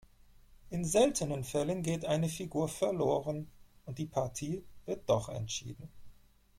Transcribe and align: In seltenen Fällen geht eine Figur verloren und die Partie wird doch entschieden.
In 0.71 0.83
seltenen 0.83 1.43
Fällen 1.43 1.83
geht 1.83 2.05
eine 2.05 2.27
Figur 2.27 2.67
verloren 2.67 3.51
und 3.85 3.99
die 3.99 4.07
Partie 4.07 4.63
wird 4.87 5.07
doch 5.07 5.29
entschieden. 5.29 5.91